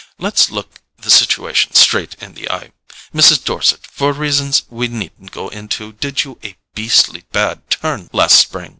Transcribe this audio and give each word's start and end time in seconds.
Let's 0.17 0.49
look 0.49 0.81
the 0.97 1.11
situation 1.11 1.75
straight 1.75 2.15
in 2.15 2.33
the 2.33 2.49
eye. 2.49 2.71
Mrs. 3.13 3.43
Dorset, 3.45 3.85
for 3.85 4.13
reasons 4.13 4.63
we 4.67 4.87
needn't 4.87 5.29
go 5.29 5.49
into, 5.49 5.93
did 5.93 6.23
you 6.23 6.39
a 6.43 6.55
beastly 6.73 7.25
bad 7.31 7.69
turn 7.69 8.09
last 8.11 8.39
spring. 8.39 8.69